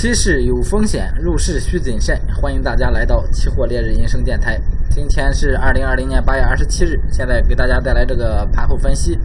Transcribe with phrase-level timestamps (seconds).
[0.00, 2.18] 期市有风险，入市需谨慎。
[2.40, 4.58] 欢迎大家来到期货烈日银声电台。
[4.88, 9.18] 今天是二零二零年八月二十七日，现在给大家带来这个盘后分析。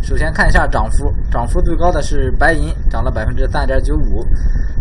[0.00, 4.24] 首先看一下涨幅，涨幅最高的是白银，涨了百分之三点九五；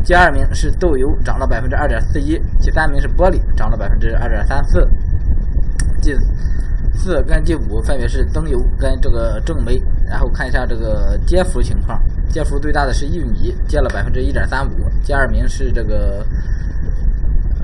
[0.05, 4.87] 第二名是豆油，涨了百分之二点四一；第三名是玻璃，涨了百分之二点三四。
[6.01, 6.15] 第
[6.93, 9.83] 四跟第五分别是灯油跟这个正煤。
[10.09, 12.00] 然后看一下这个跌幅情况。
[12.31, 14.89] 跌幅最大的是玉米，跌了百分之一点三五。
[15.03, 16.25] 第二名是这个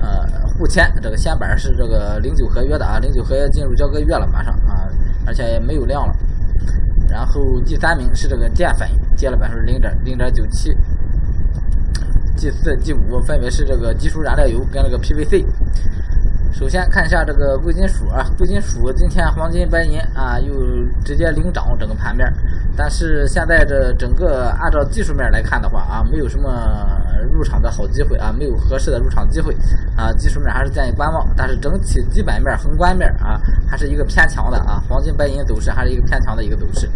[0.00, 4.86] 呃沪签，这个铅板是这个零九合约的啊，零九合约进入交割月了，马上啊，
[5.26, 6.14] 而且也没有量了。
[7.08, 8.86] 然后第三名是这个淀粉，
[9.16, 10.70] 跌了百分之零点零点九七。
[12.36, 15.44] 第四、第五分别是这个基础燃料油跟这个 PVC。
[16.52, 20.52] 首先看一下这个贵金属啊，贵金属今天黄金、白银啊又
[21.04, 22.26] 直接领涨整个盘面，
[22.76, 26.50] 但是现在这整个按照技术面来看的话啊，没有什么
[27.32, 29.54] 入场的好机会啊，没有合适的入场机会
[29.96, 31.28] 啊，技术面还是建议观望。
[31.36, 36.88] 但是整体基本面、宏观面啊，还是一个偏强的啊，黄金、白银走势还是一个偏强的一个走势。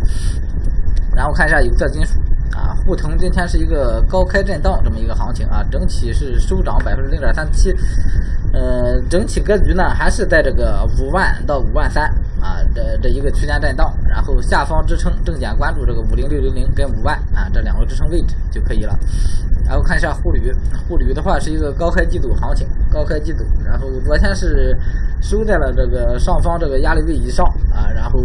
[1.14, 2.18] 然后看一下有色金属。
[2.56, 7.74] 啊，沪铜今天是一个高开震荡这么一个行情啊，整体是收涨百分之零点三七，
[8.52, 12.04] 呃，整体格局呢还是在这个五万到五万三
[12.40, 18.98] 啊这这一个区间震荡，然后下方支撑重点关注这个五零六零零跟五万啊这两个支撑位置就可以了。
[19.64, 20.52] 然后看一下沪铝，
[20.86, 24.76] 沪铝的话是一个高开低走行情，高开低走，然后昨天是
[25.22, 27.46] 收在了这个上方这个压力位以上，
[28.02, 28.18] 然后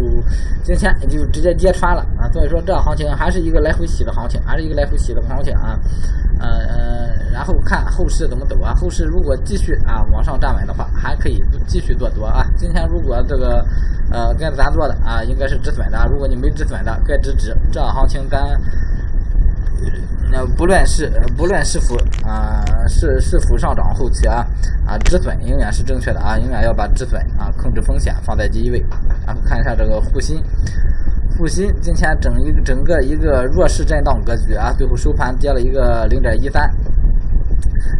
[0.64, 5.78] 今天就直接跌穿了啊，所以说这行情还是一个来回洗的行情，还是一个来回洗的行情啊，
[6.40, 12.44] 呃，然后看后市怎么走啊，后市如果继续啊往上站稳的话，还可以继续做多啊。
[12.56, 13.64] 今天如果这个
[14.10, 17.56] 呃跟咱做的啊，应该是止损的，如果你没止损的，该止止。
[17.70, 18.60] 这行情咱。
[20.30, 24.46] 那不论是不论是否啊是是否上涨后期啊
[24.86, 28.84] 啊止损永远是正确的啊，永远要把止损啊控制风险放在第一位。
[29.26, 30.42] 然后看一下这个沪锌，
[31.38, 36.70] 沪锌今天整一整个一个弱势震荡格局啊，最后收盘跌了一个零点一三。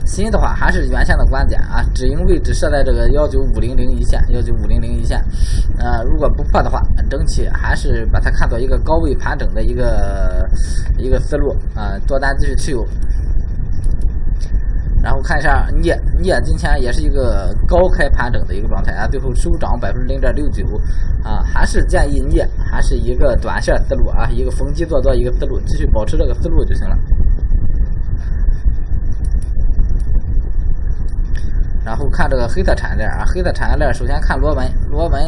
[0.09, 5.23] 锌的话还是原先的观点啊，止盈位置设在这个幺九五零零一线，幺九五零零一线，
[5.79, 6.81] 呃，如果不破的话，
[7.11, 10.49] 整体还是把它看作一个高位盘整的一个
[10.97, 12.85] 一个思路啊，多单继续持有。
[15.01, 20.65] 然后看一下镍，镍今天也是一个高开盘整的一个状态啊，最后收涨百分之零点六九
[21.23, 26.97] 啊，还是建议镍还是一个短线思路啊，一个逢低做多一个思路，继续保持这个思路就行了。
[31.89, 35.25] 然后看这个黑色产业链啊，黑色产业链首先看螺纹，螺纹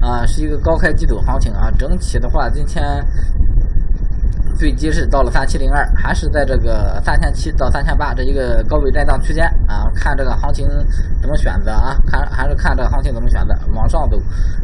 [0.00, 2.82] 啊是一个高开低走行情啊，整体的话今天
[4.56, 10.66] 最低是到了三七零二，还是在这个三千七到三千八这一个高位震荡区间啊，看这个行情
[11.20, 14.18] 怎么选择啊，看还是看这个行情怎么选择，往上走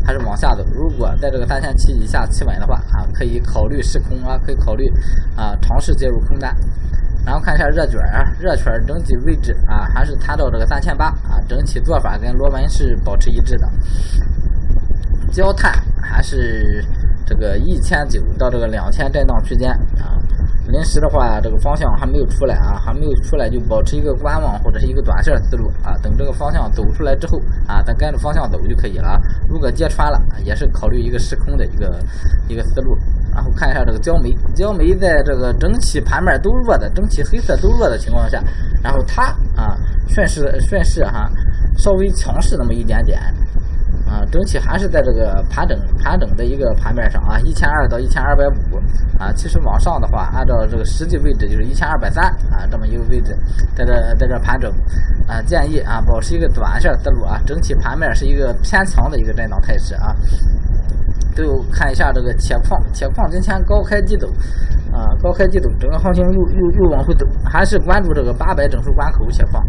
[0.07, 0.65] 还是往下走？
[0.73, 4.91] 如果在这个三千七以下企稳的话啊，可以考虑试空啊，可以考虑
[5.37, 6.57] 啊尝试介入空单。
[7.29, 13.69] 然后看一下热卷啊，热卷整体位置啊，还是谈到这个三千八啊，整体做法跟螺纹是保持一致的。
[15.31, 16.83] 焦炭还是
[17.27, 20.18] 这个一千九到这个两千震荡区间啊。
[20.69, 25.97] 临时的话，这个方向还没有出来啊，还没有出来就保持一个观望或者是一个短线思路啊。
[26.03, 29.19] 等这个方向走出来之后啊，咱跟着方向走就可以了。
[29.49, 31.99] 如果揭穿了，也是考虑一个时空的一个
[32.49, 32.97] 一个思路。
[33.35, 38.43] 然后看一下这个焦煤，焦煤在这个整体盘面都弱的，整体黑色都弱的情况下，
[38.83, 39.25] 然后它
[39.55, 39.77] 啊
[40.09, 41.31] 顺势顺势哈
[41.77, 43.21] 稍微强势那么一点点。
[44.09, 48.79] 啊，整体还是在这个盘整盘整的一个盘面上啊，一千二到一千二百五
[49.19, 53.37] 啊，其实往上的话，按照这个实际位置就是一千二百三啊，这么一个位置，
[53.77, 54.73] 在这在这盘整
[55.29, 60.17] 啊，建议啊保持一个短线思路啊，整体盘面是一个偏强的一个震荡态势啊。
[61.37, 64.27] 最后看一下这个铁矿，铁矿今天高开低走
[64.91, 69.63] 啊，高开低走，整个行情又又又往回走，还是关注这个八百整数关口铁矿，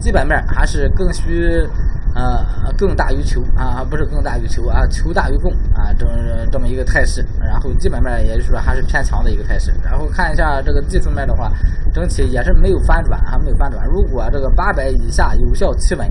[0.00, 1.66] 基本面还是更需。
[2.14, 6.06] 呃，更大于求啊，不是更大于求啊，求大于供啊，这
[6.52, 7.24] 这么一个态势。
[7.40, 9.74] 然后基本面也就是说还是偏强的一个态势。
[9.82, 11.50] 然后看一下这个技术面的话，
[11.92, 13.84] 整体也是没有翻转啊，没有翻转。
[13.86, 16.08] 如果这个八百以下有效企稳，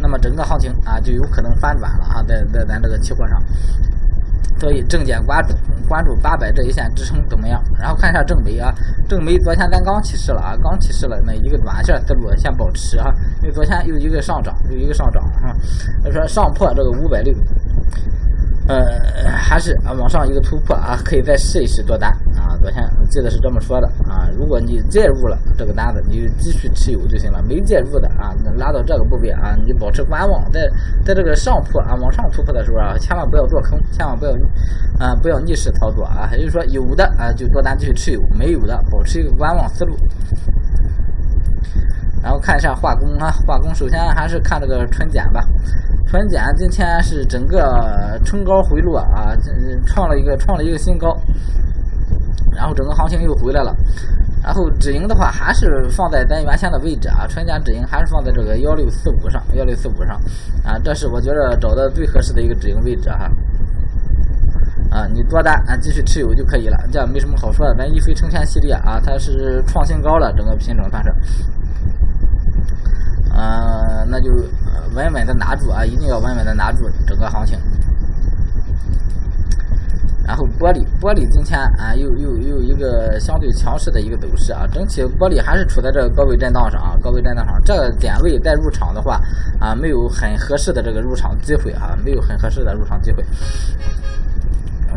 [0.00, 3.40] 那么整个行情啊就有可能翻转了啊，在在咱这个期货上。
[4.58, 5.54] 所以重点关注
[5.88, 7.62] 关注八百这一线支撑怎么样？
[7.78, 8.72] 然后看一下正煤啊，
[9.08, 13.12] 正煤昨天咱刚起势了啊，刚起势了，那一个短线思路先保持啊，
[13.42, 15.54] 因为昨天又一个上涨，又一个上涨啊，
[16.02, 17.34] 他说上破这个五百六，
[18.68, 23.88] 呃，还是啊往上一个突破啊，可以再试一试多单啊，昨天记得是这么说的，
[24.36, 30.60] 如果你介入了这个单子，你就继续持有就行了；没介入的啊，拉到这个部位啊，你保持观望，在
[31.04, 34.32] 在这个上破啊往上突破的时候啊，千万不要做空，千万不要
[34.98, 36.28] 啊不要逆势操作啊。
[36.32, 39.96] 也就是说，有的啊就多单继续持有，没有的保持一个观望思路。
[42.22, 45.40] 然后看一下化工啊，化工首先还是看这个纯碱吧。
[46.06, 49.36] 纯碱今天是整个冲高回落啊，
[49.84, 51.14] 创了一个创了一个新高，
[52.56, 53.74] 然后整个行情又回来了。
[54.44, 60.20] 然后止盈的话还是放在咱原先的位置啊，纯碱止盈还是放在这个幺六四五上，幺六四五上
[60.62, 63.30] 啊，这是我觉得找的最合适的一个止盈位置哈。
[64.90, 67.74] 啊，你多单啊继续持有就可以了，这样没什么好说的。
[67.74, 71.12] 咱一飞冲天系列啊，它是创新高了，整个品种算是。
[73.36, 74.30] 嗯，那就
[74.94, 75.84] 稳稳的拿住啊！
[75.84, 77.58] 一定要稳稳的拿住整个行情。
[80.26, 89.20] 然后玻璃，玻璃今天啊又又又一个相对强势的一个走势啊，整体玻璃还是处在这个高位震荡上啊，高位震荡上，这个点位再入场的话
[89.60, 93.22] 啊，没有很合适的这个入场机会啊，没有很合适的入场机会。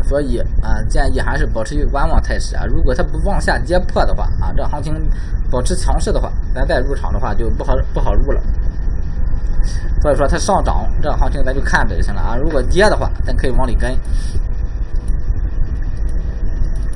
[0.02, 2.64] 所以啊，建议还是保持一个观望态势啊。
[2.64, 4.94] 如果它不往下跌破的话啊，这行情
[5.50, 8.40] 保持强势的话，咱再入场的话就不好不好入了。
[10.00, 12.34] 所以说它上涨，这行情咱就看着就行了啊。
[12.36, 13.94] 如果跌的话，咱可以往里跟。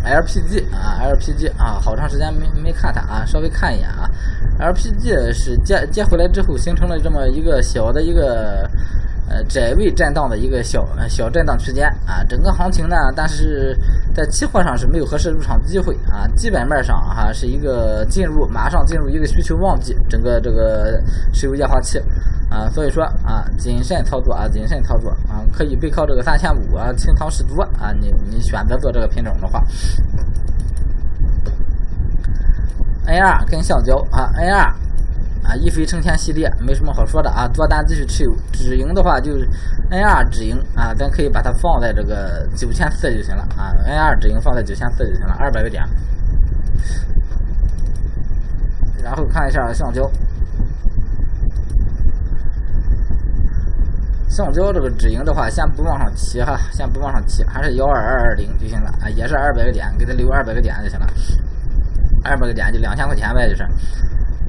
[0.05, 4.11] LPG 啊，LPG 啊，好长时间没没看它啊，稍微看一眼啊。
[4.59, 8.69] LPG 是接接回来之后形成了这么一个小的一个。
[9.29, 13.75] 呃，窄位震荡的一个小小震荡区间啊，整个行情呢，但是
[14.15, 21.01] 在期货上是没有合适入场机会啊，基本面上哈是一个进入马上进入一个需求旺季，整个这个
[21.33, 21.99] 石油液化气
[22.53, 29.65] 啊，所以说啊，谨慎操作啊，谨慎操作啊，可以背靠这个三千五啊，清仓十足啊，你你选择做这个品种的话
[33.07, 34.75] ，N 二跟橡胶啊，N 二。
[35.45, 38.33] 啊，一飞冲天系列没什么好说的啊，多单继续持有。
[38.53, 39.33] 止盈的话就
[39.91, 45.83] N 二止盈啊，咱可以把它放在这个九千四就行了啊，N 二止盈放在九千四就行了，二百个点。
[49.03, 50.09] 然后看一下橡胶，
[54.33, 61.07] 橡胶这个止盈的话，先不往上提哈，先不往上提，还是幺二二二零就行了啊，也是二百个点，给它留二百个点就行了，
[62.25, 63.63] 二百个点就两千块钱呗，就是。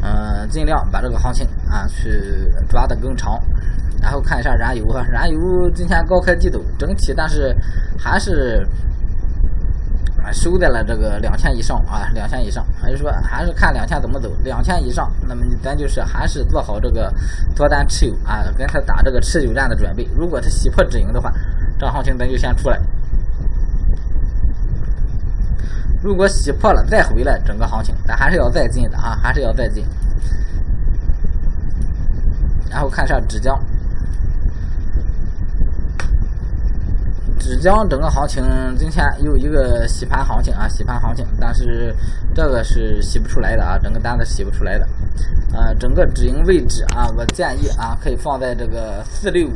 [0.05, 2.09] 嗯，尽量把这个行情啊去
[2.67, 3.41] 抓的更长，
[4.01, 5.39] 然后看一下燃油哈，燃油
[5.73, 7.55] 今天高开低走，整体但是
[7.97, 8.67] 还是
[10.23, 17.13] 啊收在了这个两千以上啊，两千以上，还是说还是看两千怎么走，两千以上，那么咱就是还是做好这个
[17.55, 21.31] 多单持有啊，跟他打这个持久战的准备，如果他洗破止盈的话，
[21.77, 22.79] 这行情咱就先出来。
[26.01, 29.85] 如果洗破了再回来，整个行情咱还是要再进的啊，还是要再进。
[32.69, 33.59] 然后看一下纸浆，
[37.43, 38.41] 纸浆整个行情
[38.77, 41.93] 今天有一个洗盘行情啊，洗盘行情，但是
[42.33, 44.87] 这个是洗不出来的啊，整个单子洗不出来的。
[45.53, 49.49] 啊，整个止盈位置啊，我建议啊，可以放在这个四六。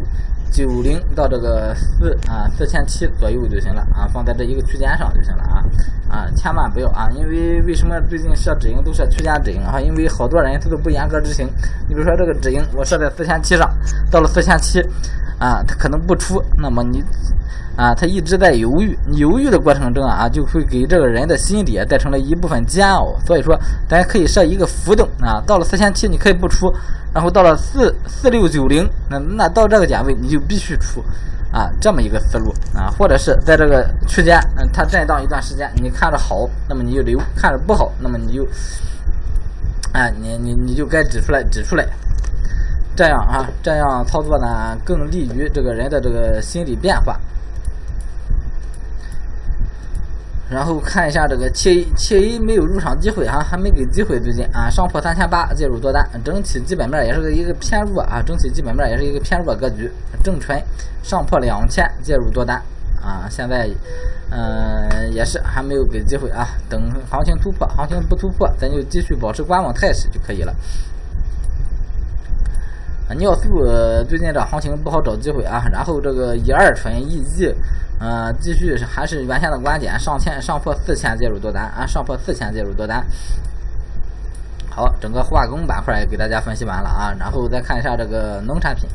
[0.50, 5.64] 九零到这个四啊四千七左右就行了啊，放在这一个区间上就行了啊
[6.10, 9.80] 啊，千万不要啊，因为为什么最近设止盈都设区间止盈啊？
[9.80, 11.48] 因为好多人他都不严格执行。
[11.88, 13.70] 你比如说这个止盈，我设在四千七上，
[14.12, 14.82] 到了四千七
[15.40, 17.02] 啊，他可能不出，那么你。
[17.78, 23.16] 啊，他一直在犹豫，犹豫的过程中啊，就会给这个人的心理啊带成了一部分煎熬。
[23.24, 23.56] 所以说，
[23.88, 26.74] 咱可以设一个浮动啊，到了四千七你可以不出，
[27.14, 31.04] 然后到了四四六九零，那那到这个点位你就必须出，
[31.52, 38.44] 啊，这么一个思路啊，或者是在这个区间，嗯，它震荡一段时间，你看着好，那么你就留；看着不好，那么你就，
[39.94, 41.88] 啊，你你你就该指出来指出来，
[42.96, 47.20] 这样啊，这样操作呢更利于这个人的这个心理变化。
[50.50, 59.92] 然后看一下这个七 A，七 A 没有入场机会哈，还没给机会最近啊，上破三千八介入多单，整体基本面也是个一个偏弱啊，整体基本面也是一个偏弱格局，
[60.24, 60.58] 正纯
[61.04, 62.62] 上破两千介入多单
[63.02, 63.70] 啊，现在
[64.32, 70.56] 嗯也是还没有给机会啊，等行情突破，行情不突破，咱就继续保持观望态势就可以了。
[73.18, 73.50] 尿素
[74.08, 77.54] 最近这行情不好找机会啊，然后这个乙二醇 EG。
[78.00, 83.04] 呃，继续还是原先的观点，上千上破四千介入多单啊，上破四千介入多单。
[84.70, 88.88] 好，整个化工板块也给大家分析完了啊，然后再看一下这个农产品，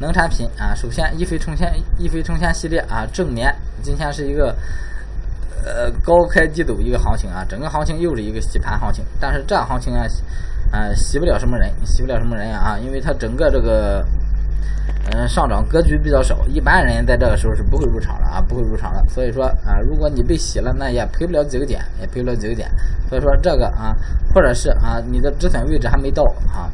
[0.00, 4.56] 农产品啊，首先一飞冲天，一飞冲天系列啊，正棉今天是一个
[5.62, 10.06] 呃高开低走一个行情啊，整个行情又是一个洗盘行情，但是这行情啊，
[10.72, 14.02] 呃洗不了什么人，洗不了什么人啊，因为它整个这个。
[15.12, 19.02] 嗯，上涨格局比较少，一般人在这个时候是不会入场的啊，不会入场的。
[19.08, 22.68] 所以说啊，如果你被洗了，那也赔不了几个点，也赔不了几个点。
[23.08, 23.94] 所以说这个啊，
[24.34, 26.70] 或者是啊，你的止损位置还没到啊。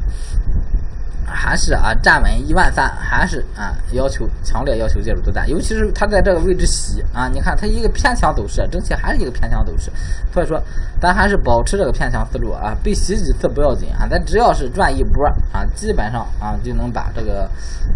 [1.25, 9.91] 还是啊，站稳一万三，还是啊，要求强烈要求介入多单，尤其是它在这个位置洗啊，你看它一个偏强走势，整体还是一个偏强走势，
[10.33, 10.61] 所以说
[11.01, 17.49] 咱还是保持这个偏强思路啊，被洗几次不要紧啊，咱只要是赚一波啊，基本上啊就能把这个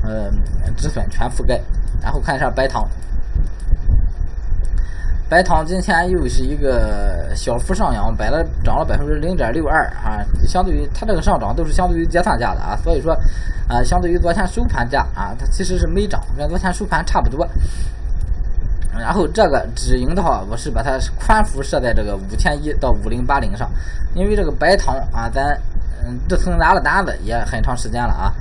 [0.04, 0.32] 呃
[0.76, 1.62] 止损全覆盖，
[2.02, 2.88] 然后看一下白糖。
[5.30, 13.14] 白糖今天又是一个小幅上扬，摆了涨了百分之零点六二啊，相对于它这个上涨都是相对于结算价的啊，所以说
[13.68, 17.46] 啊，相对于昨天收盘价啊，它其实是没涨，跟昨天收盘差不多。
[18.98, 23.70] 然后这个止盈的话，我是把它宽幅设在这个五千一到五零八零上，
[24.16, 25.60] 因为这个白糖啊，咱
[26.06, 28.34] 嗯这层拿了单子也很长时间了啊。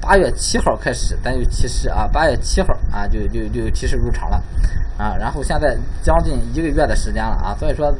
[0.00, 4.42] 八月七号开始，咱就提示啊，八月七号啊，就就就提示入场了
[4.96, 5.16] 啊。
[5.18, 7.92] 然后现在将近一个月的时间了啊，所以说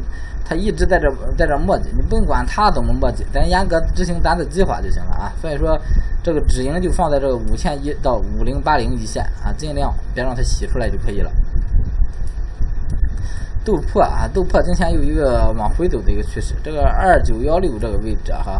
[0.44, 5.32] 他一直在这在这磨叽，你甭管他怎么磨叽，咱严格执行咱的计划就行了啊。
[5.40, 5.78] 所以说
[6.22, 11.30] 这个止盈就放在这个五千一到五零八零一线啊，尽量别让它洗出来就可以了。
[13.68, 18.58] 豆粕啊，豆粕今天有一个往回走的一个趋势，这个二九幺六这个位置哈，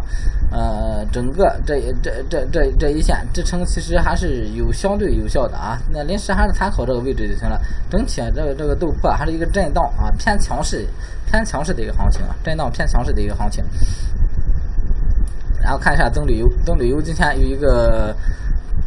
[0.51, 7.59] 呃，整个这这这这这一线支撑其实还是有相对有效的啊，那临时还是参考这个位置就行了。
[7.89, 10.85] 整体这个这个豆粕还是一个震荡啊，偏强势
[11.25, 13.65] 偏强势的一个行情啊，震荡偏强势的一个行情。
[15.59, 18.15] 然后看一下增旅游，增旅游今天有一个。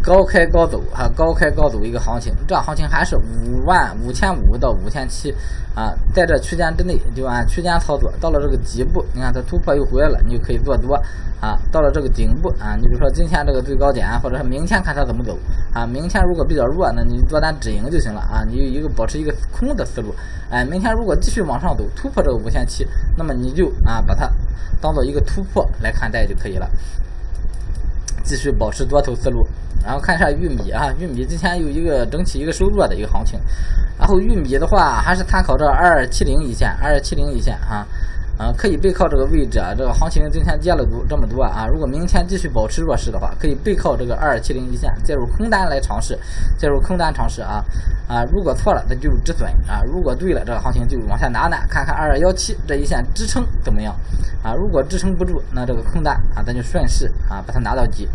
[0.02, 5.32] 高开高走哈，高开高走一个行情，这行情还是五万五千五到五千七
[5.76, 8.12] 啊，在这区间之内就按区间操作。
[8.20, 10.96] 到了这个底部，你看它突破又回来了，你就可以做多
[11.40, 11.56] 啊。
[11.70, 15.38] 到了这个顶部啊，你比如说今天这个最高点，或者是明天看它怎么走
[15.72, 15.86] 啊。
[15.86, 18.42] 明天如果比较弱，那你做单止盈就行了啊。
[18.44, 20.12] 你有一个保持一个空的思路，
[20.50, 22.84] 哎，明天如果继续往上走，突破这个五千七，
[23.16, 24.28] 那么你就啊把它
[24.80, 26.68] 当做一个突破来看待就可以了，
[28.22, 29.46] 继续保持多头思路。
[29.84, 33.36] 然后看一下玉米啊，玉米之前有一个整体一个收弱的一个行情，
[33.98, 37.84] 然后玉米的话还是参考这二七零一线，二七零一线啊，
[38.38, 46.18] 啊可以背靠这个位置啊，这个行情今天跌了多这么多啊，如果明天继续保持弱势的话，可以背靠这个二七零一线，介入空单来尝试，
[46.56, 47.62] 介入空单尝试啊
[48.08, 53.94] 啊，如果错了那就止损啊，如果对了这个行情就往下拿拿，看看二幺七这一线支撑怎么样
[54.42, 58.08] 啊，如果支撑不住，那这个空单啊咱就顺势啊把它拿到底。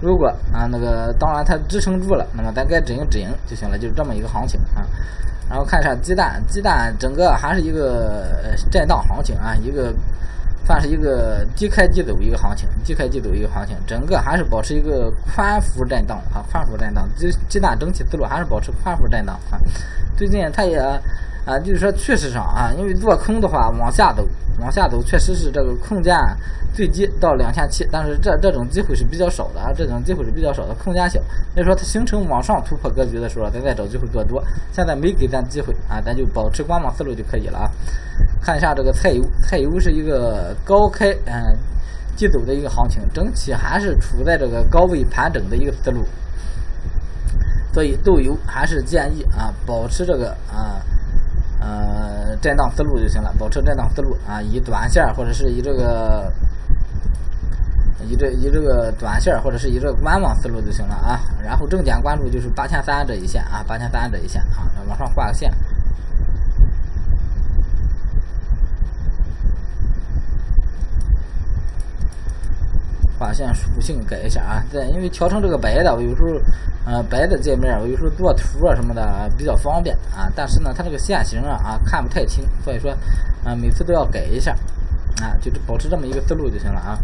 [0.00, 4.86] 如果啊那个当然它支撑住了，那么咱该止盈止盈就行了，就是这么一个行情啊。
[5.48, 8.24] 然后看一下鸡蛋，鸡蛋整个还是一个
[8.70, 9.94] 震荡行情啊，一个
[10.66, 17.08] 算是一个低开低走一个行情，低开低走一个行情，整个还是保持一个宽幅震荡啊，宽幅震荡。
[17.16, 19.58] 鸡鸡蛋整体思路还是保持宽幅震荡啊。
[20.16, 20.78] 最近它也。
[21.48, 24.22] 啊，就是说趋势上啊，因为做空的话往下走，
[24.60, 26.14] 往下走确实是这个空间
[26.74, 31.18] 最低到两千七，但是这这种机会是比较少的啊，这种机会是比较少的，空间小。
[31.54, 34.44] 所以说它形成往上突破格局的时候，咱再找机会做多。
[34.72, 37.70] 现在没给咱机会啊，咱就保持观望思路就可以了啊。
[38.42, 41.56] 看一下这个菜油，菜油是一个高开嗯
[42.14, 46.04] 低走的一个行情，整体还是处在这个高位盘整的一个思路，
[47.72, 50.84] 所以豆油还是建议啊保持这个啊。
[51.60, 56.32] 呃，震荡思路就行了，保持震荡思路啊，以短线或者是以这个，
[58.06, 61.20] 以这以这个短线或者是以这个观望思路就行了啊。
[61.42, 65.52] 然后重点关注就是八千三这一线啊，八千三这一线啊，往上画个线。
[73.18, 76.28] 画线属性改一下啊，在因为调成这个白的，我有时候，
[76.86, 80.30] 呃，白的界面，我有时候做图啊什么的比较方便啊。
[80.36, 82.92] 但是呢，它这个线型啊啊看不太清，所以说，
[83.44, 84.52] 啊每次都要改一下，
[85.20, 86.98] 啊，就是保持这么一个思路就行了啊。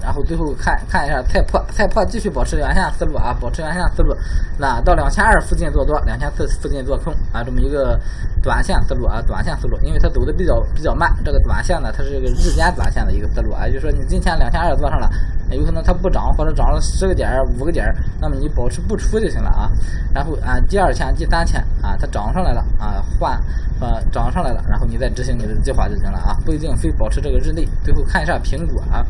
[0.00, 4.16] 然后最后看看一下菜粕，菜粕继续保持原线思路啊，保持原线思路，
[4.58, 7.98] 那到两千二附近做多，两千四附近做空啊，这么一个
[8.42, 15.10] 短线思路啊，短线思路，因为它走的比较比较慢，这个短线呢，它是一个日间短线的一个思路啊，就是说你今天两千二做上了，
[15.50, 17.28] 有可能它不涨或者涨了十个点
[17.58, 19.70] 五个点那么你保持不出就行了啊。
[20.14, 23.38] 然后啊，第二天、第三天啊，它涨上来了啊，换
[23.80, 27.66] 呃涨上来了，然后你再执行你的计划就行了啊，不一定非保持这个日内。
[27.84, 29.04] 最后看一下苹果啊。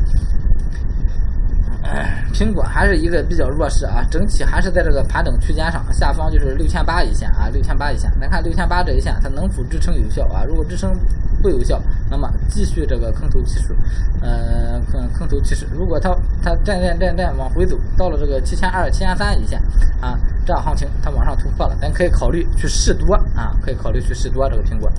[2.33, 8.11] 苹果还是一个比较弱势啊，整体还是在这个盘整区间上，下方就是六千八一线啊，六千八一线。
[8.19, 10.43] 咱看六千八这一线，它能否支撑有效啊？
[10.47, 10.95] 如果支撑
[11.41, 13.75] 不有效，那么继续这个坑头起势，
[14.21, 15.67] 呃，坑坑头起势。
[15.71, 19.59] 如果它它站站站站往回走，到了这个七千二、七千三一线
[19.99, 24.91] 啊，这样行情它往上突破了，咱可以考虑去试多啊，可以考虑去试多这个苹果。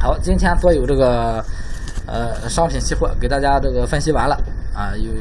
[0.00, 1.44] 好，今天所有这个
[2.06, 4.36] 呃商品期货给大家这个分析完了
[4.74, 5.12] 啊，有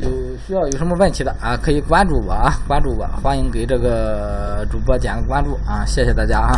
[0.00, 6.52] 有需要有什么问题的啊，可以关注我啊，关注我，欢迎给这个主播点个关注啊，谢谢大家啊。